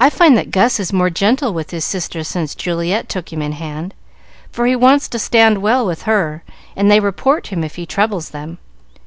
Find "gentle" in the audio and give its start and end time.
1.10-1.52